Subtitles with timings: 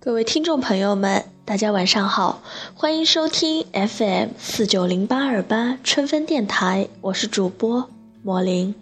[0.00, 2.40] 各位听众朋友们，大家晚上好，
[2.72, 7.90] 欢迎收听 FM 四九零八二八春分电台，我是主播
[8.22, 8.76] 魔灵。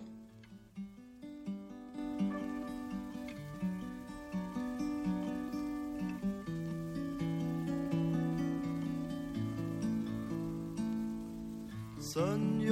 [11.98, 12.22] 三
[12.60, 12.70] 月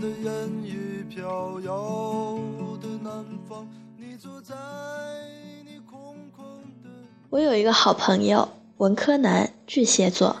[0.00, 2.38] 的烟雨飘摇
[2.80, 3.66] 的南方，
[3.98, 4.54] 你坐在。
[7.34, 10.36] 我有一个好朋友，文科男，巨蟹座。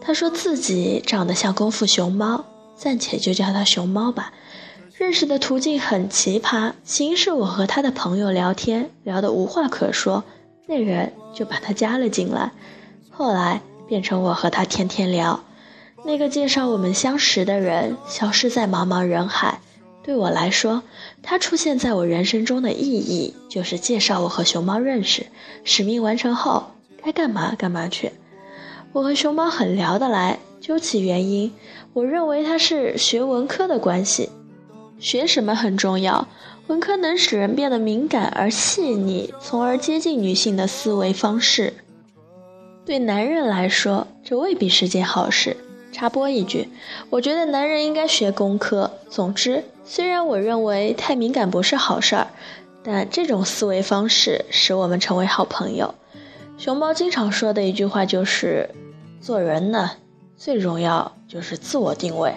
[0.00, 4.32] 他说自己长得像功夫熊猫，暂且就叫他熊猫吧。
[4.96, 10.24] 认识的途径很奇葩，先是我和他的朋友聊天，聊得无话可说，
[10.66, 12.50] 那人就把他加了进来。
[13.08, 15.44] 后来变成我和他天天聊。
[16.04, 19.60] 那个介绍我们相识的人消失在茫茫人海。
[20.02, 20.82] 对我来说，
[21.22, 25.26] 他出现在我人生中的意义就是介绍我和熊猫认识。
[25.64, 26.72] 使命完成后，
[27.02, 28.10] 该干嘛干嘛去。
[28.92, 31.52] 我和熊猫很聊得来，究其原因，
[31.92, 34.30] 我认为他是学文科的关系。
[34.98, 36.26] 学什么很重要，
[36.66, 41.74] 文科能使人变得敏感而细腻，从而接近女性的思维方式。
[42.84, 45.56] 对男人来说，这未必是件好事。
[45.92, 46.68] 插播一句，
[47.10, 48.90] 我觉得男人应该学工科。
[49.10, 52.28] 总之，虽然我认为太敏感不是好事儿，
[52.82, 55.94] 但这种思维方式使我们成为好朋友。
[56.58, 58.70] 熊猫经常说的一句话就是：
[59.20, 59.92] 做人呢，
[60.36, 62.34] 最重要就是自我定位，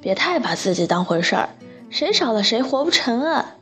[0.00, 1.48] 别太把自己当回事儿，
[1.90, 3.54] 谁少了谁活不成啊。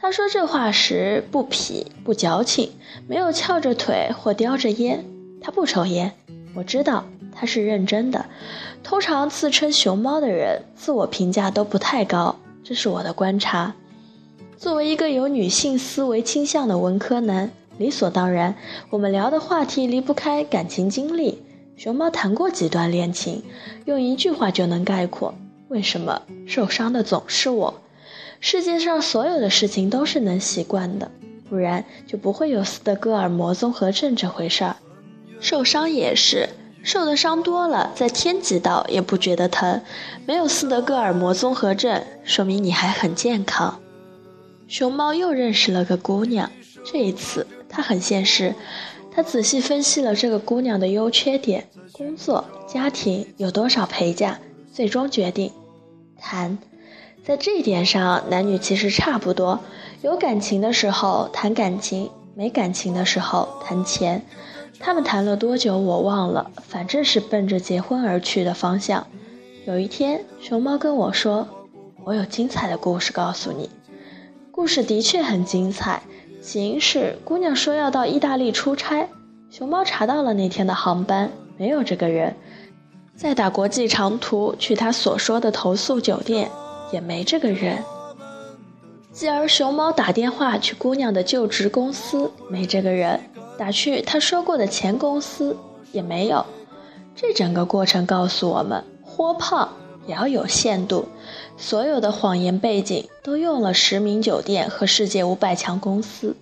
[0.00, 2.70] 他说这话时不痞不矫情，
[3.08, 5.04] 没有翘着腿或叼着烟，
[5.40, 6.14] 他不抽烟，
[6.58, 7.04] 我知道。
[7.40, 8.26] 他是认真的，
[8.82, 12.34] 通常自称熊猫的人，自我评价都不太高，
[12.64, 13.76] 这是我的观察。
[14.56, 18.56] 作为一个有女性思维倾向的文科男，理所当然，
[18.90, 21.40] 我们聊的话题离不开感情经历。
[21.76, 23.44] 熊猫谈过几段恋情，
[23.84, 25.32] 用一句话就能概括：
[25.68, 27.74] 为什么受伤的总是我？
[28.40, 31.08] 世界上所有的事情都是能习惯的，
[31.48, 34.74] 不然就不会有斯德哥尔摩综合症这回事儿。
[35.40, 36.50] 受伤也是。
[36.84, 39.82] 受的伤多了，在天几道也不觉得疼，
[40.24, 43.80] 没有斯德哥尔摩综合症，说明你还很健康。
[44.68, 46.50] 熊猫又认识了个姑娘，
[46.84, 48.54] 这一次他很现实，
[49.12, 54.38] 他仔细分析了这个姑娘的优缺点、工作、家庭有多少陪嫁，
[54.72, 55.52] 最终决定
[56.18, 56.56] 谈。
[57.26, 59.60] 在这一点上，男女其实差不多，
[60.00, 64.24] 有感情的时候谈感情，没感情的时候谈钱。
[64.80, 69.06] 他们谈了多久，我忘了，反正是奔着结婚而去的方向。
[69.66, 71.46] 有一天，熊猫跟我说
[72.04, 73.68] ：“我有精彩的故事告诉你。”
[74.50, 76.02] 故事的确很精彩。
[76.40, 79.08] 起因是姑娘说要到意大利出差，
[79.50, 82.34] 熊猫查到了那天的航班，没有这个人。
[83.16, 86.48] 再打国际长途去他所说的投诉酒店，
[86.92, 87.82] 也没这个人。
[89.10, 93.20] 继而，熊猫打电话去姑娘的就职公司，没这个人。
[93.58, 95.56] 打去他说过的前公司
[95.90, 96.46] 也没有，
[97.16, 99.68] 这整个过程告诉我们，豁胖
[100.06, 101.08] 也要有限度。
[101.56, 106.36] 所有的谎言背景都用了实名酒店和世界五百强公司，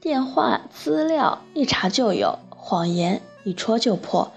[0.00, 4.32] 电话资料一查就有，谎言一戳就破。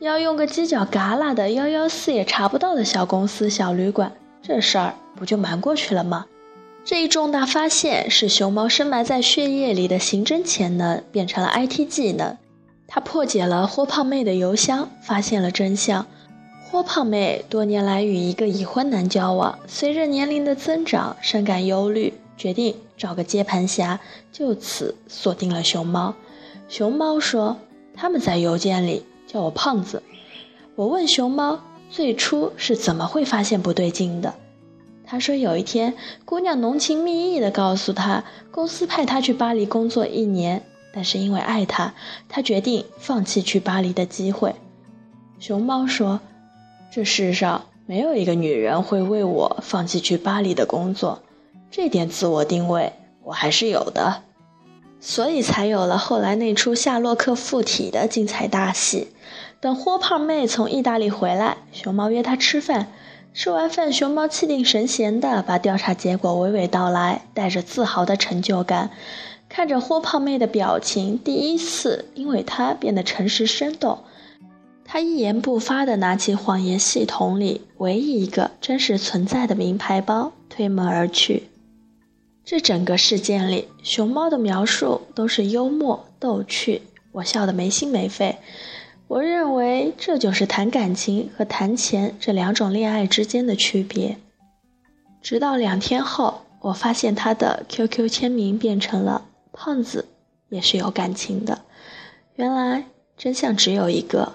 [0.00, 4.12] 要用个犄角旮旯的幺幺四也查不到的小公司、小旅馆，
[4.42, 6.26] 这事儿不就瞒过去了吗？
[6.90, 12.36] 这一重大发现使熊猫深埋在血液里的刑侦潜能变成了 IT 技能。
[12.88, 16.04] 他破解了豁胖妹的邮箱，发现了真相。
[16.64, 24.00] 豁胖妹多年来与一个已婚男交往，随着年龄的增长，深感忧虑，决定找个接盘侠，
[24.32, 26.12] 就此锁定了熊猫。
[26.68, 27.56] 熊猫说
[27.94, 30.02] ：“他们在邮件里叫我胖子。”
[30.74, 34.34] 我问熊猫：“最初是怎么会发现不对劲的？”
[35.10, 35.94] 他说：“有一天，
[36.24, 40.62] 姑娘浓情蜜意地告诉他，公司派他去巴黎工作一年，
[40.94, 41.94] 但是因为爱他，
[42.28, 44.54] 他决定放弃去巴黎的机会。”
[45.40, 46.20] 熊猫说
[46.94, 51.22] ：“这世上没有一个女人会为我放弃去巴黎的工作，
[51.72, 52.92] 这点自我定位
[53.24, 54.22] 我还是有的，
[55.00, 59.08] 所以才有了后来那出夏洛克附体的精彩大戏。
[59.58, 62.92] 等豁胖妹从意大利回来，熊猫约她吃饭。”
[63.32, 68.90] 吃完饭，熊猫气定神闲地把调查结果娓娓道来，带着自豪的成就感，
[69.48, 74.00] 看着豁胖妹的表情，第一次因为她变得诚实生动。
[74.84, 81.44] 他一言不发地拿起谎言系统里唯一一个真实存在的名牌包，推门而去。
[82.44, 88.38] 这整个事件里，熊猫的描述都是幽默逗趣，我笑得没心没肺。
[89.10, 94.16] 我认为这就是谈感情和谈钱这两种恋爱之间的区别。
[95.20, 100.06] 直到两天后，我发现他的 QQ 签名变成了“胖子
[100.48, 101.62] 也是有感情的”。
[102.36, 102.84] 原来
[103.16, 104.34] 真相只有一个。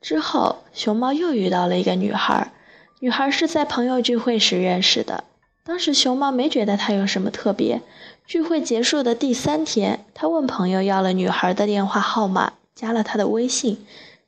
[0.00, 2.52] 之后，熊猫又遇到了一个女孩，
[3.00, 5.24] 女孩是在朋友聚会时认识的。
[5.64, 7.82] 当时熊猫没觉得她有什么特别。
[8.24, 12.52] 聚会结束的第三天，他问朋友要了女孩的电话号码。
[12.76, 13.78] 加了他的微信，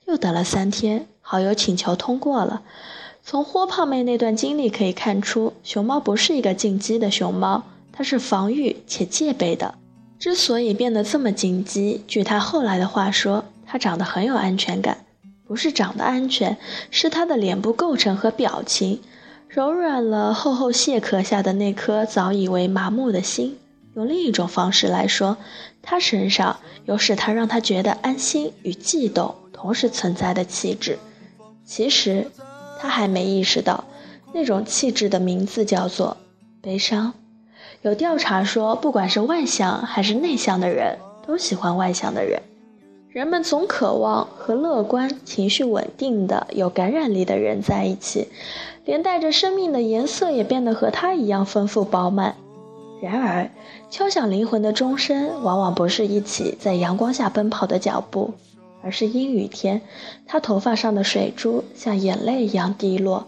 [0.07, 2.63] 又等了三天，好友请求通过了。
[3.23, 7.63] 从霍胖妹那段经历可以看出，熊猫不是一个进击的熊猫，
[7.93, 9.75] 它是防御且戒备的。
[10.19, 15.05] 之所以变得这么进击，据他后来的话说，它长得很有安全感，
[15.47, 16.57] 不是长得安全，
[16.91, 19.01] 是它的脸部构成和表情，
[19.47, 23.59] 柔软了厚厚蟹壳下的那颗早已为麻木的心。
[23.99, 25.37] 用另一种方式来说。
[25.83, 30.99] 他身上有使他让他觉得安心与悸动同时存在的气质，
[31.65, 32.31] 其实
[32.79, 33.85] 他还没意识到，
[34.33, 36.17] 那种气质的名字叫做
[36.61, 37.15] 悲伤。
[37.83, 42.43] 有调查说，不管是外向还是内向的人，都喜欢外向的人。
[43.09, 48.29] 人们总渴望和乐观、情绪稳定的、有感染力的人在一起，
[48.85, 52.37] 连带着生命的颜色也变得和他一样丰富饱满。
[53.01, 53.51] 然而，
[53.91, 58.35] 敲响灵魂的钟声，往往不是一起在阳光下奔跑的脚步，
[58.83, 59.81] 而是阴雨天，
[60.27, 63.27] 他头发上的水珠像眼泪一样滴落。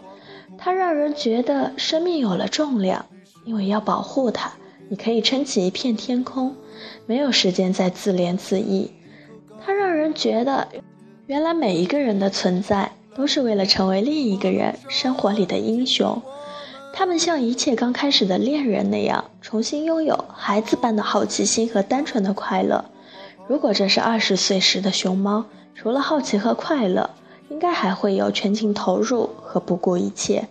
[0.57, 3.05] 它让人觉得生命有了重量，
[3.45, 4.51] 因为要保护它，
[4.89, 6.55] 你可以撑起一片天空，
[7.05, 8.89] 没有时间再自怜自艾。
[9.65, 10.67] 它让人觉得，
[11.27, 16.21] 原来每一个人的存在都是为了成为另一个人生活里的英雄。
[16.93, 22.85] 他们像一切刚开始的恋人那样，重新拥有孩子般的好奇心和单纯的快乐。
[23.47, 27.09] 如果这是二十岁时的熊猫，除了好奇和快乐，
[27.49, 30.47] 应该还会有全情投入和不顾一切。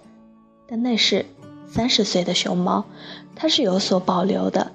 [0.66, 1.26] 但那是
[1.68, 2.84] 三十岁的熊猫，
[3.36, 4.72] 它是有所保留的。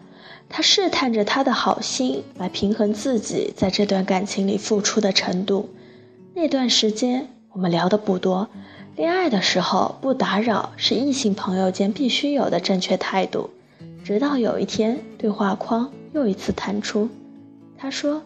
[0.47, 5.69] 它试探着他的好心来平衡自己在这段感情里付出的程度。
[6.35, 8.47] 那段时间，我们聊的不多。
[8.95, 13.49] 恋爱的时候不打扰是异性朋友间必须有的正确态度。
[14.05, 17.09] 直到有一天，对话框又一次弹出，
[17.77, 18.21] 他说：“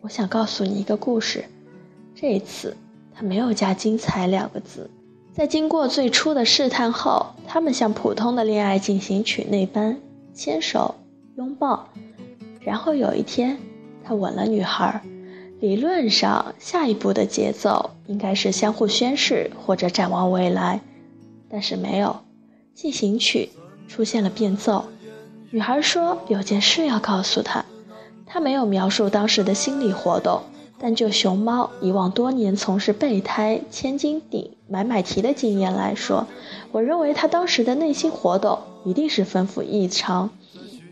[0.00, 1.44] 我想告诉你一个故事。”
[2.14, 2.76] 这一次
[3.12, 4.88] 他没有加“精彩”两个字。
[5.32, 9.98] 在经过最初的试探后，他们像普通的恋爱进行曲那般
[10.32, 10.94] 牵手、
[11.36, 11.88] 拥抱，
[12.60, 13.58] 然后有一天，
[14.04, 15.02] 他吻了女孩。
[15.62, 20.80] 理论上，下一步的节奏应该是相互宣誓或者展望未来，
[21.48, 22.16] 但是没有。
[22.74, 23.48] 进行曲
[23.86, 24.86] 出现了变奏，
[25.52, 27.64] 女孩说有件事要告诉他。
[28.26, 30.42] 她没有描述当时的心理活动，
[30.80, 36.26] 但就熊猫以往多年从事备胎、千斤顶、买买提的经验来说，
[36.72, 40.28] 我认为她当时的内心活动一定是丰富异常。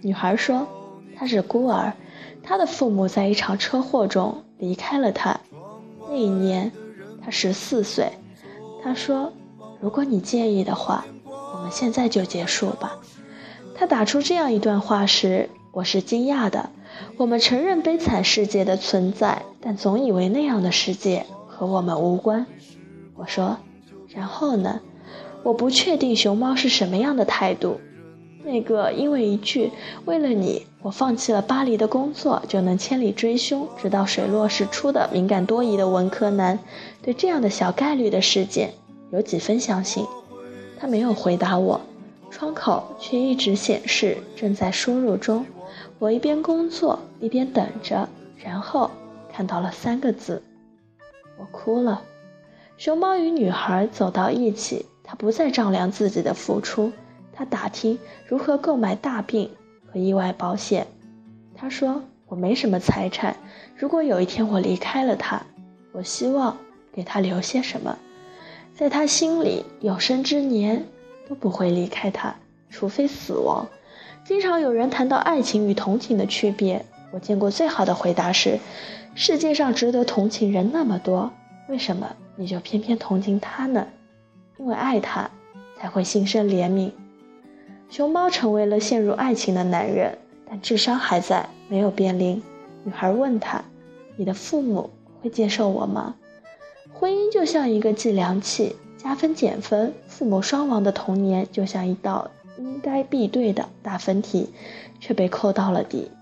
[0.01, 0.69] 女孩说，
[1.17, 1.95] 她是孤儿，
[2.45, 4.45] 她的父母在一场车祸中。
[4.61, 5.41] 离开了他，
[6.09, 6.71] 那一年
[7.25, 8.13] 他十四岁。
[8.83, 9.33] 他说
[9.81, 12.99] ：“如果你介意的话，我们现在就结束吧。”
[13.75, 16.71] 他打出这样一段话时，我是惊讶的。
[17.17, 22.47] 我们承认悲惨世界的存在，但总以为那样的世界和我们无关。
[23.17, 23.59] 我说
[24.15, 24.81] ：“然后呢？”
[25.43, 27.81] 我不确定熊猫是什么样的态度。
[28.43, 29.71] 那个因为一句
[30.07, 36.59] “为了你，我放弃了巴黎的工作”就能千里追凶，直到水落石出的敏感多疑的文科男，
[37.03, 38.73] 对这样的小概率的事件
[39.13, 40.07] 有几分相信？
[40.79, 41.81] 他没有回答我，
[42.31, 45.45] 窗口却一直显示正在输入中。
[45.99, 48.09] 我一边工作一边等着，
[48.43, 48.91] 然后
[49.31, 50.43] 看到了三个字，
[51.39, 52.03] 我哭了。
[52.79, 56.91] 熊猫与女孩走到一起，他不再丈量自己的付出。
[57.41, 59.49] 他打听如何购买大病
[59.91, 60.87] 和意外保险。
[61.57, 63.35] 他说：“我没什么财产，
[63.79, 65.41] 如果有一天我离开了他，
[65.93, 66.55] 我希望
[66.93, 67.97] 给他留些什么。
[68.75, 70.85] 在他心里，有生之年
[71.27, 72.37] 都不会离开他，
[72.69, 73.67] 除非死亡。”
[74.23, 78.59] 经常有人谈到爱情与同情的区别，我见过最好的回答是
[79.17, 81.33] ：“世界上值得同情人那么多，
[81.71, 83.87] 为什么你就偏偏同情他呢？
[84.59, 85.31] 因为爱他，
[85.79, 86.91] 才会心生怜悯。”
[87.91, 90.17] 熊猫成为了陷入爱情的男人，
[90.49, 92.41] 但智商还在，没有变零。
[92.85, 93.65] 女孩问他
[94.17, 96.15] ：“你的父母会接受我吗？”
[96.95, 99.93] 婚姻就像一个计量器，加分减分。
[100.07, 104.51] 父母双亡的童年就像一道应该必对的大分题，
[105.01, 106.13] 却被扣到了底。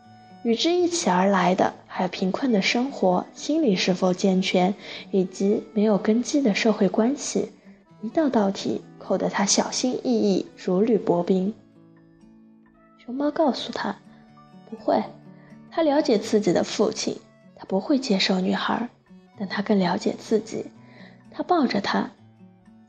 [0.44, 4.74] 与之一起而来的还有贫困的生活、心理是否健全，
[5.10, 7.52] 以及没有根基的社会关系，
[8.00, 11.54] 一道道题扣得他小心翼翼，如履薄冰。
[12.98, 13.96] 熊猫告诉他
[14.68, 15.02] ：“不会，
[15.70, 17.16] 他了解自己的父亲，
[17.56, 18.90] 他不会接受女孩，
[19.38, 20.66] 但他更了解自己。
[21.30, 22.10] 他抱着她，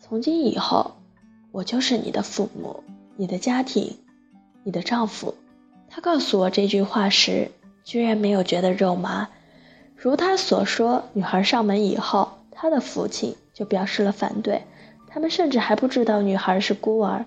[0.02, 0.98] 从今以后，
[1.54, 2.84] 我就是你的父母，
[3.16, 3.96] 你的家庭，
[4.64, 5.36] 你的丈夫。”
[5.88, 7.50] 他告诉我这句话时，
[7.86, 9.30] 居然没有觉得肉麻。
[9.96, 14.64] 如他所说，女孩上门以后，他的父亲就表示了反对。
[15.10, 17.26] 他们甚至还不知道女孩是孤儿，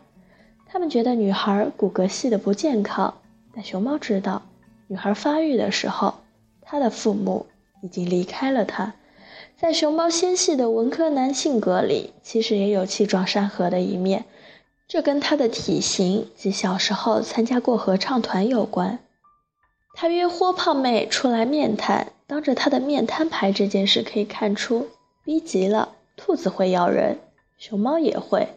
[0.67, 3.15] 他们觉得女孩骨骼细的不健康。
[3.55, 4.43] 但熊猫知道，
[4.87, 6.15] 女孩发育的时候，
[6.63, 7.47] 她的父母
[7.83, 8.95] 已经离开了她。
[9.57, 14.25] 在熊猫纤细的文科男性格里，其实也有气壮山河的一面。
[14.89, 18.99] 这跟他的体型及小时候参加过合唱团有关。
[19.95, 24.89] 他约豁胖妹出来面谈，当着他的面摊牌这件事可以看出，
[25.25, 27.19] 逼急了，兔子会咬人，
[27.63, 28.49] 熊猫也会。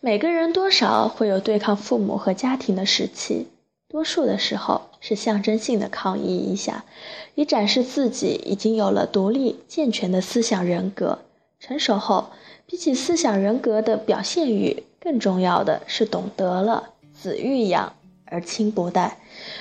[0.00, 3.48] 每个人多少会有对抗父母和家庭的时期，
[3.86, 6.86] 多数的时候是象征性的抗议一下，
[7.34, 11.18] 以展示自己已经有了独立健全的思想人格。
[11.58, 12.30] 成熟后，
[12.64, 14.84] 比起思想人格的表现欲。
[14.98, 17.94] 更重要的是懂得了子欲养
[18.24, 19.18] 而亲不待，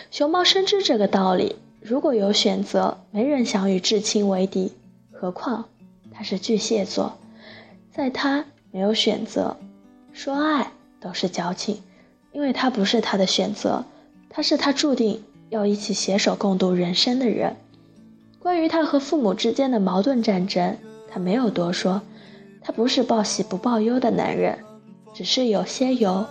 [0.09, 1.57] 熊猫深知这个道理。
[1.81, 4.71] 如果有选择，没人想与至亲为敌，
[5.11, 5.65] 何况
[6.13, 7.17] 它是巨蟹座，
[7.91, 9.57] 在它没有选择，
[10.13, 11.81] 说爱都是矫情，
[12.31, 13.83] 因为他不是他的选择，
[14.29, 17.55] 他是他注定要一起携手共度人生的人。
[18.39, 20.77] 关于他和父母之间的矛盾战争，
[21.11, 22.01] 他没有多说，
[22.61, 24.59] 他不是报喜不报忧的男人。
[25.13, 26.25] 只是有些油，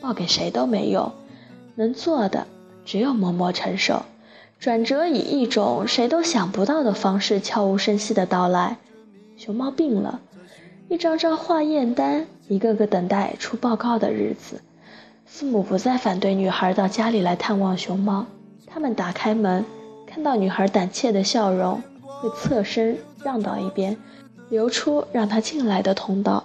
[0.00, 1.12] 报给谁都没用，
[1.76, 2.46] 能做的
[2.84, 4.02] 只有默默承受。
[4.58, 8.76] 转折以一种谁都想不到的方式悄无声息的到来。
[9.36, 10.20] 熊猫病了，
[10.90, 14.62] 一张张化验单，一个个等待出报告的日子。
[15.26, 18.24] 父母不再反对女孩到家里来探望熊猫，
[18.66, 19.62] 他们打开门，
[20.06, 23.98] 看到女孩胆怯的笑容，会侧身让到一边，
[24.48, 26.44] 留出让她进来的通道。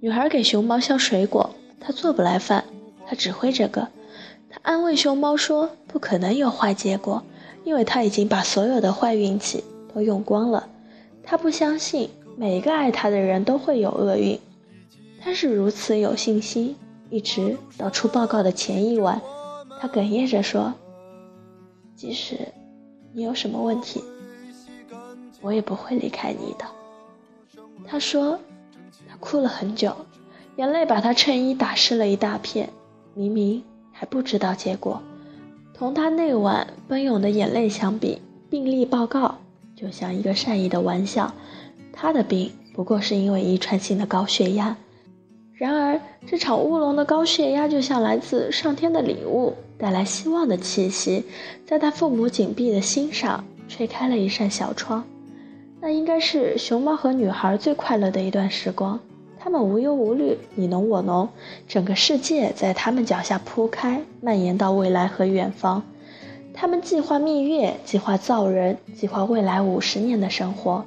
[0.00, 2.64] 女孩给熊猫削水果，她做不来饭，
[3.06, 3.86] 她只会这个。
[4.50, 7.22] 她安慰熊猫说：“不可能有坏结果，
[7.62, 9.62] 因为她已经把所有的坏运气
[9.94, 10.66] 都用光了。
[11.22, 14.38] 她不相信每一个爱他的人都会有厄运。
[15.20, 16.76] 他是如此有信心，
[17.10, 19.20] 一直到出报告的前一晚，
[19.80, 20.72] 他哽咽着说
[21.96, 22.38] ：‘即使
[23.12, 24.04] 你有什么问题，
[25.40, 26.64] 我也不会离开你的。’
[27.84, 28.38] 他说。”
[29.10, 29.94] 他哭了很久，
[30.56, 32.68] 眼泪把他衬衣打湿了一大片。
[33.14, 35.02] 明明还不知道结果，
[35.74, 39.38] 同他那晚奔涌的眼泪相比，病历报告
[39.74, 41.32] 就像一个善意的玩笑。
[42.00, 44.76] 他的病不过是因为遗传性的高血压。
[45.54, 51.24] 然而，这场乌龙的高血压就像来自上天的礼物，带来希望的气息，
[51.66, 55.02] 在他父母紧闭的心上吹开了一扇小窗。
[55.80, 59.00] 那应该是熊猫和女孩最快乐的一段时光，
[59.36, 61.28] 他们无忧无虑，你侬我侬，
[61.66, 65.82] 整个世界在他们脚下铺开，蔓延到未来和远方。
[66.54, 70.84] 他们计划蜜月，计划造人，计划未来五十年的生活。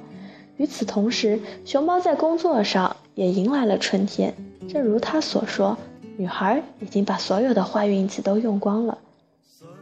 [0.62, 4.32] 与此同时，熊猫在工作上也迎来了春天。
[4.68, 5.76] 正如他所说，
[6.16, 8.96] 女孩已经把所有的坏运气都用光了，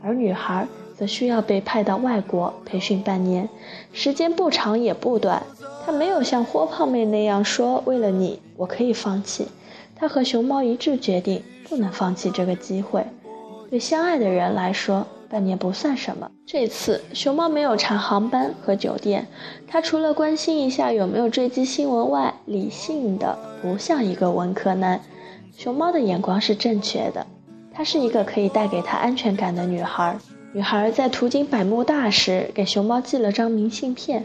[0.01, 0.67] 而女孩。
[0.97, 3.49] 则需要被派到外国培训半年，
[3.91, 5.43] 时间不长也不短。
[5.83, 9.49] 他没有像豁胖妹那样说：“为了你，我可以放弃。”
[9.97, 13.03] 他和熊猫一致决定，不能放弃这个机会。
[13.71, 16.29] 对相爱的人来说，半年不算什么。
[16.45, 19.29] 这次熊猫没有查航班和酒店，
[19.69, 25.01] 他除了关心一下有没有坠机新闻外，理性的不像一个文科男。
[25.57, 27.25] 熊猫的眼光是正确的，
[27.73, 30.19] 她是一个可以带给他安全感的女孩。
[30.53, 34.25] 女孩在途经百慕大时，给熊猫寄了张明信片，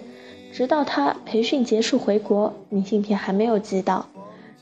[0.52, 4.08] 直到她培训结束回国，明信片还没有寄到。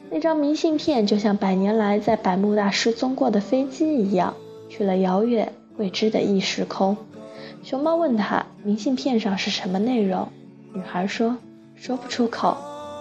[0.09, 4.33] 那张明信片就像百年来在百慕大失踪过的飞机一样，
[4.67, 6.95] 去了遥远未知的异时空。
[7.63, 10.27] 熊猫问他明信片上是什么内容，
[10.73, 11.37] 女孩说
[11.75, 12.57] 说不出口，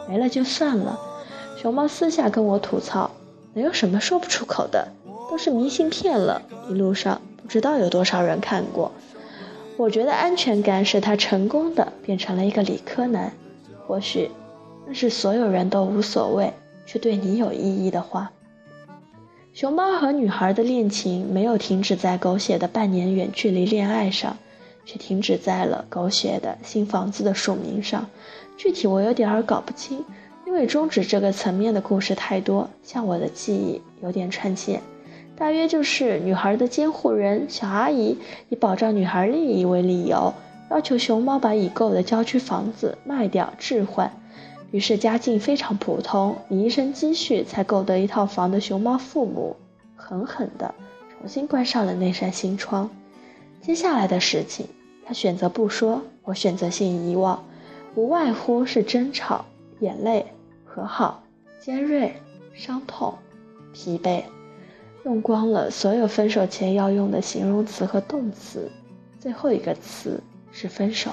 [0.09, 0.99] 没了就算了。
[1.57, 3.11] 熊猫私下跟我吐槽，
[3.55, 4.89] 能有什么说不出口的？
[5.31, 7.21] 都是明信片了，一路上。
[7.43, 8.93] 不知道有多少人看过。
[9.77, 13.33] 我觉得安全感使他成功的变成了一个理科男。
[13.87, 14.31] 或许，
[14.87, 16.53] 那是所有人都无所谓，
[16.87, 18.31] 却对你有意义的话。
[19.55, 24.35] 熊猫和女孩的恋情没有停止在狗血的半年远距离恋爱上，
[24.87, 28.07] 却停止在了狗血的新房子的署名上。
[28.57, 30.03] 具体我有点儿搞不清，
[30.47, 34.81] 因为终止这个层面的故事太多，像我的记忆有点串线。
[35.37, 38.17] 大约就是女孩的监护人小阿姨
[38.49, 40.33] 以保障女孩利益为理由，
[40.71, 44.11] 要求熊猫把已购的郊区房子卖掉置换。
[44.73, 49.55] 于是家境非常普通，以一身积蓄才购得一套房的熊猫父母，
[49.95, 50.75] 狠狠地
[51.11, 52.89] 重新关上了那扇心窗。
[53.61, 54.67] 接下来的事情，
[55.05, 57.45] 他选择不说，我选择性遗忘，
[57.95, 59.45] 无外乎是争吵、
[59.81, 60.25] 眼泪、
[60.65, 61.23] 和好、
[61.61, 62.15] 尖锐、
[62.55, 63.15] 伤痛、
[63.75, 64.23] 疲惫。
[65.05, 68.71] 用光了所有分手前要用的形容词和动词，
[69.21, 71.11] 最后一个词是分手。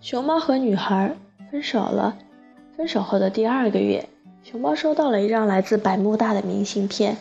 [0.00, 1.12] 熊猫和女孩
[1.50, 2.16] 分手了。
[2.76, 4.06] 分手后的第二个月，
[4.44, 7.16] 熊猫收到了一张来自百慕大的明信片，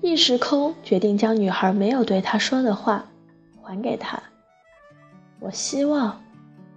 [0.00, 3.04] 一时空决定将女孩没有对他说的话
[3.60, 4.22] 还给他。
[5.40, 6.18] 我希望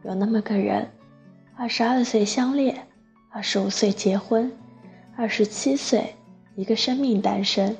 [0.03, 0.89] 有那么个人，
[1.55, 2.85] 二十二岁相恋，
[3.29, 4.51] 二十五岁结婚，
[5.15, 6.13] 二十七岁
[6.55, 7.77] 一个生命诞生。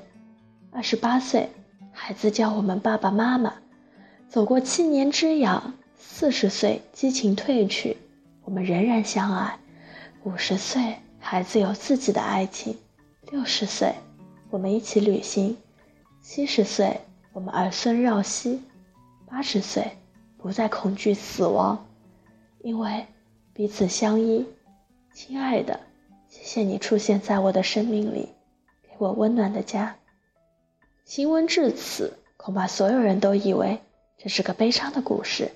[0.71, 1.49] 二十八岁，
[1.91, 3.53] 孩子叫我们爸爸妈妈。
[4.29, 7.97] 走过七年之痒，四十岁激情褪去，
[8.45, 9.57] 我们仍然相爱。
[10.23, 12.77] 五十岁，孩子有自己的爱情。
[13.31, 13.95] 六十岁，
[14.51, 15.57] 我们一起旅行。
[16.21, 17.01] 七十岁，
[17.33, 18.61] 我们儿孙绕膝。
[19.25, 19.97] 八十岁，
[20.37, 21.87] 不再恐惧死亡，
[22.59, 23.07] 因为
[23.51, 24.45] 彼此相依。
[25.11, 25.79] 亲爱的，
[26.29, 28.29] 谢谢你出现在我的生命里，
[28.83, 29.95] 给我温暖的家。
[31.03, 33.79] 新闻至此，恐怕所有人都以为
[34.19, 35.51] 这是个悲伤的故事。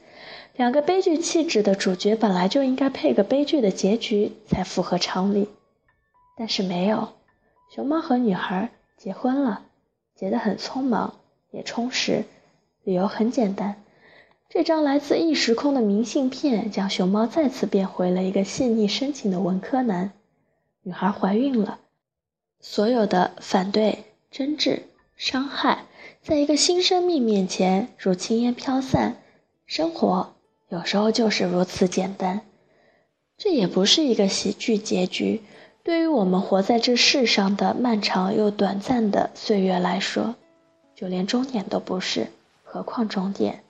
[0.58, 5.50] 两个悲剧气质的主角本来就应该配个悲剧的结局才符合常理，
[6.38, 7.10] 但是没有。
[7.70, 9.66] 熊猫和女孩结婚了，
[10.16, 11.16] 结得很匆忙，
[11.52, 12.24] 也充实。
[12.84, 13.84] 理由很简单，
[14.48, 20.12] 这张来自异时空的明信片将熊猫再次变回了一个细腻深情的文科男。
[20.84, 21.80] 女孩怀孕了，
[22.62, 24.84] 所有的反对、争执。
[25.18, 25.86] 伤害，
[26.22, 29.18] 在一个新生命面前如轻烟飘散。
[29.66, 30.35] 生活
[30.70, 32.42] 有时候就是如此简单。
[33.38, 35.42] 这也不是一个喜剧结局。
[35.84, 40.36] 对于我们活在这世上的漫长又短暂的岁月来说，
[40.96, 42.28] 就连终点都不是，
[42.64, 43.64] 何况终点？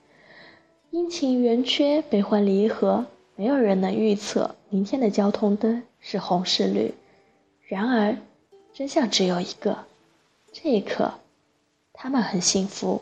[0.91, 3.05] 阴晴圆缺，悲欢离合，
[3.35, 6.93] 没有人能预测明天的交通灯是红是绿。
[7.67, 8.15] 然而，
[8.71, 9.79] 真相只有一个：
[10.53, 11.15] 这一刻。
[11.91, 13.01] 他们很幸福。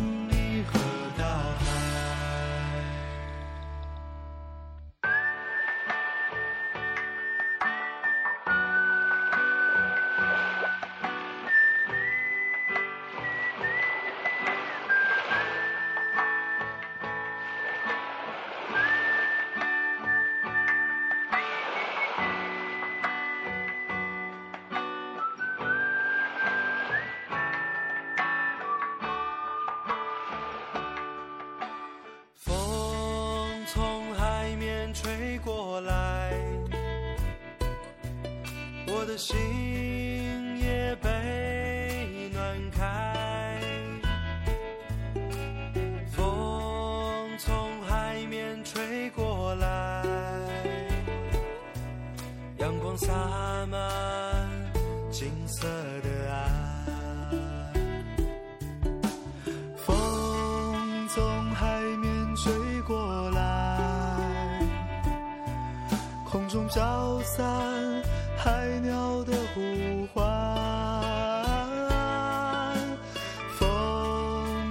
[39.01, 39.35] 我的心
[40.59, 43.59] 也被暖开，
[46.11, 50.05] 风从海面吹过来，
[52.59, 53.11] 阳光洒
[66.73, 67.45] 消散
[68.37, 70.23] 海鸟的呼唤，
[73.59, 73.67] 风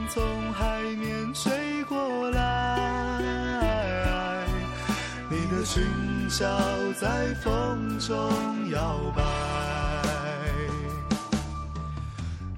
[0.08, 2.40] 从海面吹过来，
[5.28, 5.84] 你的裙
[6.30, 6.46] 角
[6.98, 8.16] 在风中
[8.70, 9.22] 摇摆。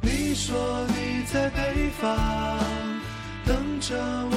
[0.03, 2.17] 你说你在北方
[3.45, 3.97] 等着
[4.31, 4.37] 我